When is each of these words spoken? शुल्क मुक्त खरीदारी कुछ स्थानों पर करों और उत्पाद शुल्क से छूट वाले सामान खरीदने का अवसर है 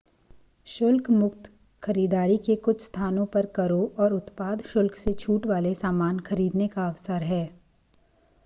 शुल्क 0.67 1.09
मुक्त 1.15 1.49
खरीदारी 1.83 2.37
कुछ 2.59 2.81
स्थानों 2.81 3.25
पर 3.35 3.45
करों 3.55 3.83
और 4.03 4.13
उत्पाद 4.13 4.61
शुल्क 4.65 4.95
से 4.95 5.13
छूट 5.15 5.45
वाले 5.45 5.73
सामान 5.77 6.19
खरीदने 6.31 6.67
का 6.69 6.87
अवसर 6.87 7.23
है 7.25 7.43